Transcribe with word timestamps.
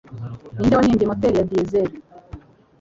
Ninde 0.55 0.73
wahimbye 0.77 1.05
moteri 1.09 1.37
ya 1.39 1.47
Diesel 1.49 1.89